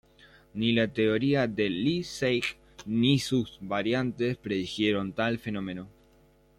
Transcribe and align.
Ni 0.55 0.71
la 0.73 0.87
teoría 0.87 1.47
de 1.47 1.69
Le 1.69 2.03
Sage 2.03 2.57
ni 2.87 3.19
sus 3.19 3.59
variantes 3.61 4.35
predijeron 4.35 5.13
tal 5.13 5.37
fenómeno. 5.37 5.87